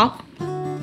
[0.00, 0.24] 好，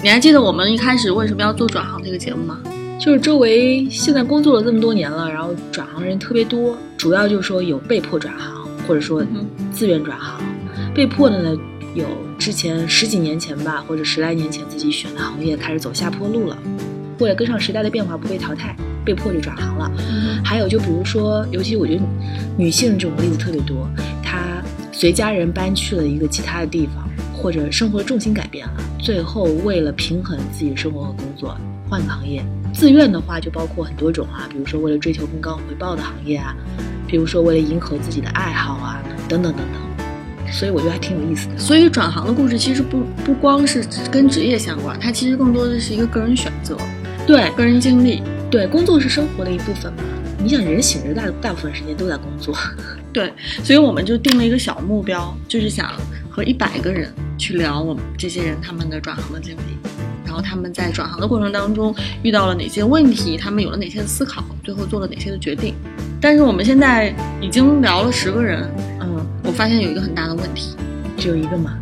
[0.03, 2.59] 你还记得我们一开始为什么要做转行这个节目吗？
[2.99, 9.25] 就是周围现在工作了这么多年了，然后转行人特别多，主要就是说有被迫转行，或者说
[9.71, 10.39] 自愿转行。
[10.93, 11.59] 被迫的呢，
[11.95, 12.05] 有
[12.37, 16.55] 之前十几年前吧，或者十来年前自己选的行业开始走下坡路了，
[17.17, 19.91] 为了跟上时代的变化不被淘汰，被迫就转行了。
[20.45, 22.03] 还有就比如说，尤其我觉得
[22.55, 23.89] 女性这种例子特别多，
[24.21, 24.61] 她
[24.91, 31.57] 随家人搬去了一个其他的地方，或者生活重心改变了，最后为了平衡自己的生活和工作，
[31.89, 32.43] 换个行业。
[32.73, 36.55] 自愿的话就包括很多种啊，比如说为了追求更高回报的行业啊，
[37.07, 40.51] 比如说为了迎合自己的爱好啊，等等等等。
[40.51, 41.57] 所以我觉得还挺有意思的。
[41.57, 46.77] 所以转行的故事其实不不光是跟职业相关，它其实更多的是一个个人选择，
[47.25, 50.03] 对个人经历，对工作是生活的一部分嘛。
[50.39, 52.55] 你想人醒着大大部分时间都在工作，
[53.11, 55.91] 对，所以我们就定了一个小目标，就是想
[56.29, 59.77] 和一百个人去聊我们这些人他们的转行的经历。
[60.25, 63.37] 然后他们在转行的过程当中遇到了哪些问题？
[63.37, 64.43] 他们有了哪些思考？
[64.63, 65.73] 最后做了哪些的决定？
[66.19, 70.75] 但是我们现在已经聊了十个人，嗯，我发现有一个很大的问题，
[71.17, 71.79] 只有一个吗？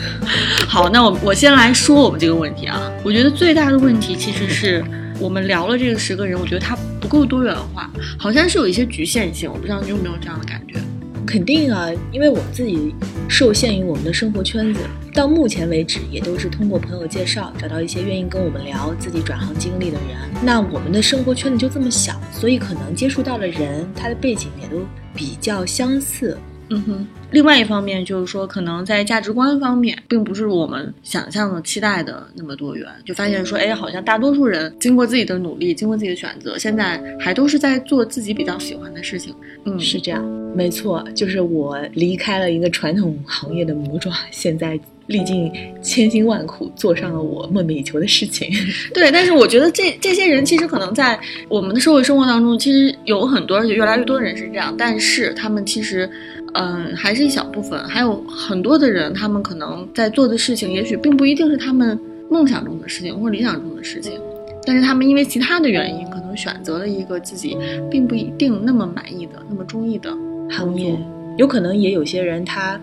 [0.66, 2.90] 好，那我我先来说我们这个问题啊。
[3.04, 4.82] 我觉得最大的问题其实是
[5.20, 9.50] 我们聊了这个十个人，我觉得他不够多元化，好像是有一些局限性。
[9.52, 10.80] 我不知道你有没有这样的感觉？
[11.26, 12.94] 肯定啊，因为我们自己
[13.28, 14.80] 受限于我们的生活圈子，
[15.12, 20.18] 到目前为止也都是通过朋友介绍找到一些愿意跟我们聊自己转行经历的人。
[20.42, 26.36] 那我们的生活圈子就这么小，所以可能接触到的人，他的背景也都比较相似。
[26.70, 27.06] 嗯哼。
[27.30, 32.86] 另外一方面就是说，可能在价值观方面，并不是我们想象的、期待的那么多元。
[33.04, 39.34] 就发现说，哎，好像大多数人经过自己的努力，经过自己的选择，现在还都是在做自己比较喜欢的事情。
[39.64, 44.78] 嗯，是这样，没错，就是我离开了一个传统行业的魔爪，现在
[45.08, 45.50] 历尽
[45.82, 48.48] 千辛万苦，做上了我梦寐以求的事情。
[48.94, 51.18] 对，但是我觉得这这些人其实可能在
[51.48, 56.08] 我们的社会生活当中，其实有很多，而且越来越多的人是这样，但是他们其实。
[56.54, 61.98] 嗯，还是一小部分，还有很多的人，他们可能在做的事情，也许并不一定是他们
[62.30, 64.20] 梦想中的事情或者理想中的事情，
[64.64, 67.56] 但是他们因为其他的原因，可能选择了一个自己
[67.90, 70.10] 并不一定那么满意的、那么中意的
[70.50, 70.98] 行业。
[71.36, 72.80] 有可能也有些人他。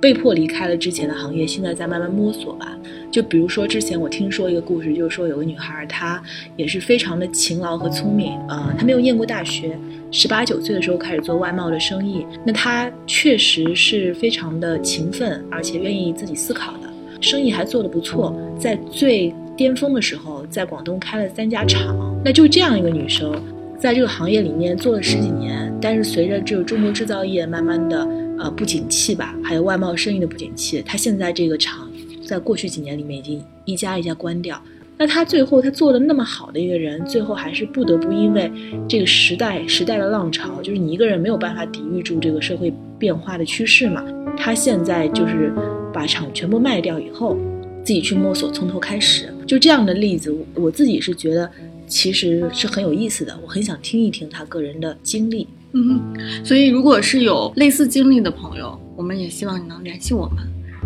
[0.00, 2.76] 被迫离开了之前的行业，现在在慢慢摸索吧。
[3.10, 6.22] 就比如说之前我听说一个故事，就是说有个女孩，她
[6.56, 9.78] 也是非常的勤劳和聪明，呃，她没有念过大学，
[10.10, 12.26] 十八九岁的时候开始做外贸的生意。
[12.44, 16.90] 那她确实是非常的勤奋，而且愿意自己思考的，
[17.20, 18.36] 生意还做得不错。
[18.58, 21.96] 在最巅峰的时候，在广东开了三家厂。
[22.22, 23.32] 那就这样一个女生，
[23.78, 28.25] 在这个行业里面做了十几年，但是随着这个中国制造业慢慢的。
[28.38, 31.90] 呃，不景气吧，还有外贸生意的不景气，他现在这个厂，
[32.24, 34.60] 在过去几年里面已经一家一家关掉。
[34.98, 38.50] 那他最后他做的那么好的一个人，最后还是不得不因为
[38.88, 44.02] 这个时代时代的浪潮，就是你一个人没有办法抵御住这个社会变化的趋势嘛。
[44.38, 45.52] 他现在就是
[45.92, 47.36] 把厂全部卖掉以后，
[47.84, 49.32] 自己去摸索，从头开始。
[49.46, 51.50] 就这样的例子，我自己是觉得
[51.86, 55.46] 其实是很有意思的，我很想听一听他个人的经历。
[55.76, 56.00] 嗯，
[56.42, 60.38] 所以如果是有类似经历的朋友，我们也希望你能联系我们，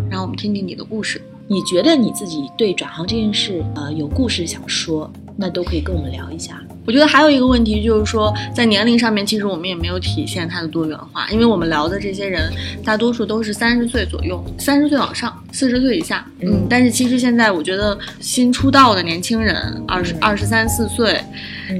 [0.09, 1.21] 让我们听听你的故事。
[1.47, 6.61] 你觉得你自己对转行这件事，呃，有故事想说，那都可以跟我们聊一下。
[6.85, 12.51] 我觉得还有一个问题就是说，在年龄上面，其实我们也没有体现它的多元化，因为我们聊的这些人，
[12.83, 16.25] 大多数都是三十岁左右，三十岁往上，四十岁以下。
[16.39, 21.21] 嗯，但是其实现在我觉得新出道的年轻人，二十二十三四岁，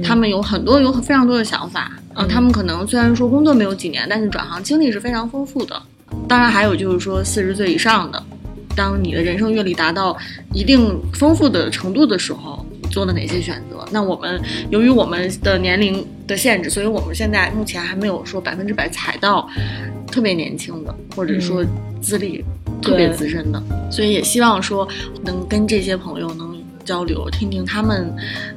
[0.04, 1.90] 他们有很多有非常多的想法。
[2.14, 5.80] 嗯，他们可能虽然说工作没有几年，但是转行经历是非常丰富的。
[6.28, 8.22] 当然，还有就是说四十岁以上的，
[8.76, 10.16] 当你的人生阅历达到
[10.52, 12.64] 一定丰富的程度的时候。
[12.90, 13.82] 做了哪些选择？
[13.90, 19.48] 那我们由于我们的年龄的限制，所以我们现在目前还没有说百分之百踩到
[20.08, 21.64] 特别年轻的，或者说
[22.02, 22.44] 资历
[22.82, 23.62] 特别资深的。
[23.90, 24.86] 所以也希望说
[25.24, 26.54] 能跟这些朋友能
[26.84, 28.14] 交流，听听他们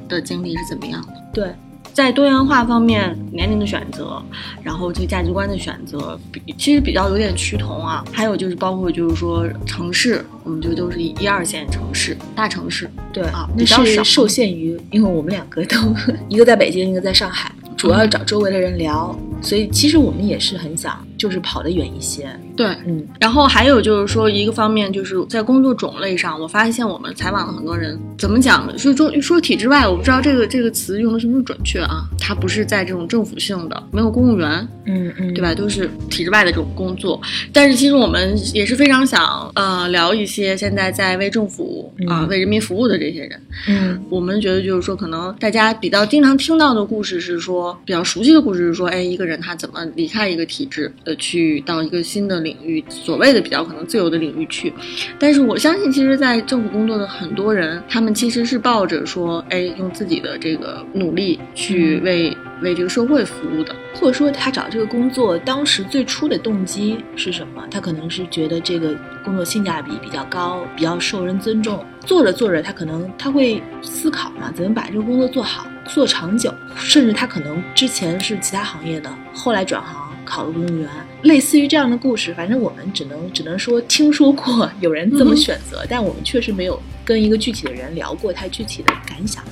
[0.10, 1.14] 的经历是怎么样的。
[1.34, 1.50] 对。
[1.96, 4.22] 在多元化方面，年龄的选择，
[4.62, 8.04] 然后这个价值观的选择，比其实比较有点趋同啊。
[8.12, 15.78] 还有就是包括就是说城市，我们就都是一二线城市、大城市，对啊，比较少受限于，因为我们两个都
[16.28, 22.28] 一个在北京，一个在上海，主要找周围的人聊，所以其实我们也是很想，就是跑得远一些。
[22.56, 28.78] 对，嗯然后还有就是说，一个方面就是在工作种类上，我发现我们采访了很多人，怎么讲呢？
[28.78, 32.08] 说中说体制外，我不知道这个这个词用的是不是准确啊？
[32.20, 35.54] 它不是在这种政府性的，没有公务员，嗯嗯，对吧？
[35.54, 37.22] 都是体制外的这种工作。
[37.52, 43.42] 但是其实我们也是非常想呃聊一些现在在为政府啊、嗯为人民服务的这些人。
[43.68, 54.72] 嗯我们觉得就是说，可能大家比较经常听到的故事是说，比较熟悉的故事是说，哎，一个人他怎么离开一个体制，呃，去到一个新的领域，所谓的比较可能自由的领域去。
[55.20, 63.76] 但是我相信，其实，在政府工作的很多人，他们其实是抱着说，哎，用自己的这个努力去为、为这个社会服务的。
[63.94, 67.66] 或者说他找这个工作当时最初的动机是什么？
[67.72, 68.94] 他可能是觉得这个
[69.24, 71.84] 工作性价比比较高，比较受人尊重。
[72.06, 76.54] 做着做着，他可能他会思考嘛，怎么把这个工作做好、做长久。
[76.78, 80.90] 甚至他可能之前是其他行业的，后来转行考了公务员。
[81.24, 89.44] 类似于这样的故事，反正我们只能只能说听说过有人这么嗯选择，但我们确实没有跟一个具体的人聊过他具体的感想。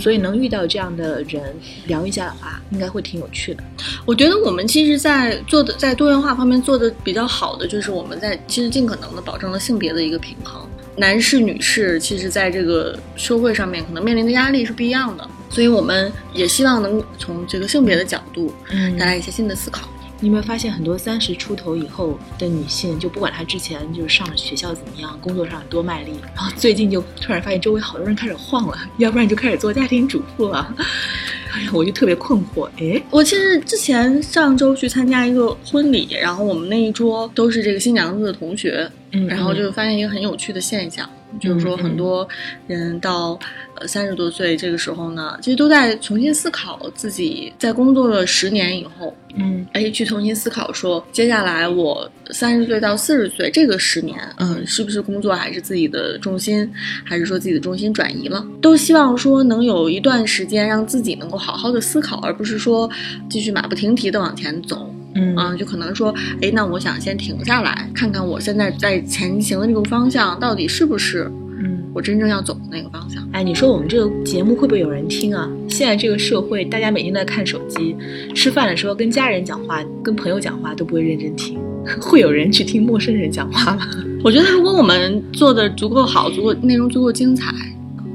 [0.00, 1.54] 所以能遇到这样的人
[1.86, 3.62] 聊一下的话，应该会挺有趣的。
[4.06, 10.66] 我觉得我们其实，在做的在多元化方面做的比较好的，就是我们在其实尽可能的保证了性别的一个平衡。
[10.96, 19.88] 男士、女士，其实在这个社会上面可能面临的压力是不一样的，所以我们也希望能从这个性别的角度嗯带来一些新的思考。
[20.18, 30.72] 你有没有发现很多三十出头以后的女性，就不管她之前就是上了学校怎么样，工作上有多卖力，然后最近就突然发现周围好多人开始晃了， 要不然就开始做家庭主妇了。
[31.52, 41.06] 哎呀，我就特别困惑，哎，我其实之前上周去参加一个婚礼，然后我们那一桌都是这个新娘子的同学，嗯然后就发现一个很有趣的现象，
[41.40, 42.26] 就是说很多
[42.66, 43.38] 人到
[43.74, 56.70] 呃三十多岁这个时候呢，其实都在重新思考自己在工作了十年以后，嗯哎，去重新思考说，接下来我三十岁到四十岁这个十年，嗯，是不是工作还是自己的重心，
[57.04, 58.46] 还是说自己的重心转移了？
[58.60, 62.90] 都希望说能有一段时间让自己能够好好的思考，而不是说
[63.30, 64.91] 继续马不停蹄的往前走。
[65.14, 71.30] 嗯啊，就可能说，哎，那我想先停下来，看看我现在在前行的这个方向到底是不是
[71.62, 73.22] 嗯，我真正要走的那个方向。
[73.32, 75.48] 哎，你说我们这个节目会不会有人听啊？
[75.68, 77.94] 现在这个社会，大家每天都在看手机，
[78.34, 81.58] 吃饭的时候跟家人讲话、跟朋友讲话都不会认真听，
[82.00, 83.86] 会有人去听陌生人讲话吗？
[84.24, 87.52] 我觉得如果我们做的足够好，足够内容足够精彩，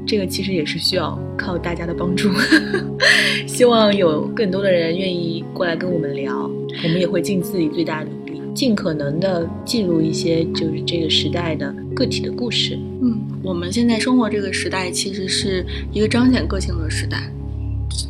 [0.08, 2.30] 这个其实也是需要靠大家的帮助。
[3.46, 6.50] 希望有更多的人愿意过来跟我们聊，
[6.82, 12.78] 我们也会尽自己最大的努力，尽可能的记录一些就是这个时代的个体的故事。
[13.02, 15.62] 嗯，我们现在生活这个时代其实是
[15.92, 17.30] 一个彰显个性的时代。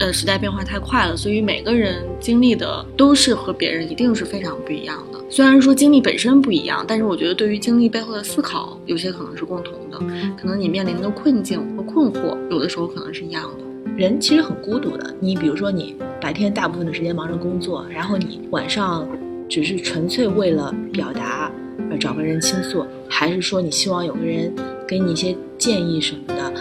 [0.01, 5.19] 呃，时代变化太快了，所以每个人经历的都是和别人一定是非常不一样的。
[5.29, 9.99] 虽然说经历本身不一样，但是我觉得对于经历背后的思考，有些可能是共同的。
[10.41, 13.93] 可能你面临的困境和困惑，有的时候可能是一样的。
[13.97, 15.13] 人其实很孤独的。
[15.19, 19.09] 你比如说，你白天大部分的时间忙着工作，然后你晚上
[19.49, 21.51] 只是纯粹为了表达
[21.91, 24.55] 而找个人倾诉，还是说你希望有个人
[24.87, 26.53] 给你一些建议什么的，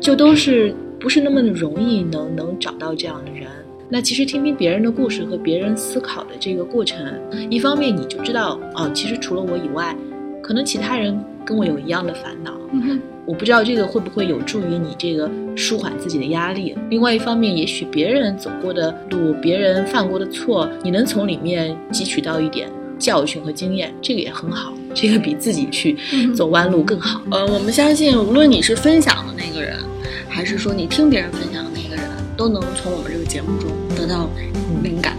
[0.00, 3.48] 就都是不是那么的容易能能找到这样的人。
[3.88, 6.98] 那其实听听别人的故事和别人思考的这个过程，
[7.48, 9.96] 一方面你就知道哦，其实除了我以外，
[10.42, 12.52] 可能其他人跟我有一样的烦恼。
[12.72, 16.76] 嗯哼，我不知道这个会不会有助于你这个舒缓自己的压力。
[16.90, 22.68] 另外一方面，也许别人走过的路，别人犯过的错，你能从里面汲取到一点
[22.98, 24.72] 教训和经验，这个也很好。
[24.94, 27.20] 这个比自己去嗯走弯路更好。
[27.30, 29.78] 呃，我们相信，无论你是分享的那个人，
[30.28, 32.04] 还是说你听别人分享的那个人，
[32.36, 34.28] 都能从我们这个节目中得到
[34.82, 35.16] 灵感。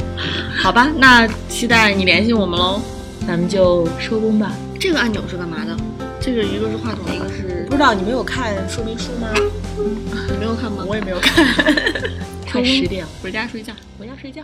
[0.57, 2.81] 好吧，那期待你联系我们喽。
[3.27, 4.51] 咱们就收工吧。
[4.79, 5.77] 这个按钮是干嘛的？
[6.19, 9.27] 这个一个是话筒，一个是不知道你没有看说明书吗？
[9.77, 10.83] 你没有看吗？
[10.87, 11.45] 我也没有看。
[12.51, 13.71] 快十点了，回家睡觉。
[13.99, 14.41] 回家睡觉。